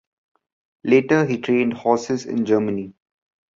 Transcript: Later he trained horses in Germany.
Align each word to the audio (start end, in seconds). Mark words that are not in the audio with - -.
Later 0.83 1.25
he 1.27 1.37
trained 1.37 1.73
horses 1.75 2.25
in 2.25 2.43
Germany. 2.43 2.95